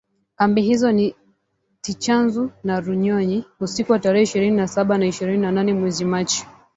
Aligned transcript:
Kambi 0.35 0.61
hizo 0.61 0.91
ni 0.91 1.15
Tchanzu 1.81 2.51
na 2.63 2.79
Runyonyi, 2.79 3.45
usiku 3.59 3.91
wa 3.91 3.99
tarehe 3.99 4.23
ishirini 4.23 4.57
na 4.57 4.67
saba 4.67 4.97
na 4.97 5.05
ishirini 5.05 5.37
na 5.41 5.51
nane 5.51 5.73
mwezi 5.73 6.05
Machi 6.05 6.47